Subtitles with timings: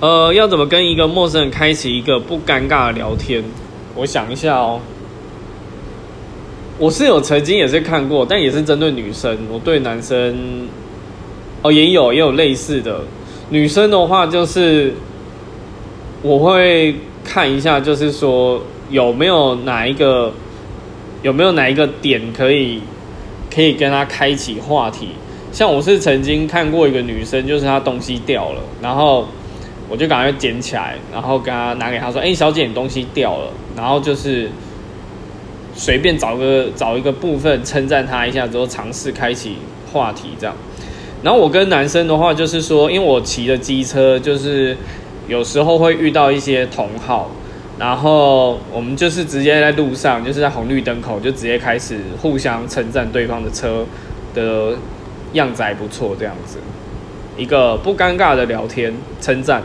[0.00, 3.42] 呃，要怎么跟一个陌生人开启一个不尴尬的聊天？
[3.94, 4.80] 我想一下哦。
[6.76, 9.38] 我是有曾经也是看过，但也是针对女生。
[9.50, 10.68] 我对男生，
[11.62, 13.00] 哦，也有也有类似的。
[13.50, 14.92] 女生的话，就是
[16.20, 20.32] 我会看一下，就是说有没有哪一个
[21.22, 22.80] 有没有哪一个点可以
[23.54, 25.10] 可以跟她开启话题。
[25.52, 29.28] 像我是曾经看过一个女生，就是她东西掉了，然后
[29.88, 34.50] 我就赶快捡起来，然后跟他拿给他说：“哎，小姐，你东西掉了。”然后就是。
[35.76, 39.56] 随便找个找一个部分称赞他一下之后，尝试开启
[39.92, 40.54] 话题这样。
[41.24, 44.76] 然后我跟男生的话就是说，因为我骑的机车，就是
[45.26, 47.28] 有时候会遇到一些同好，
[47.76, 53.84] 然后我们就是直接在路上，就是在红绿灯口就直接开始互相称赞对方的车
[54.32, 54.76] 的
[55.32, 56.58] 样子还不错这样子，
[57.36, 59.60] 一个不尴尬的聊天称赞。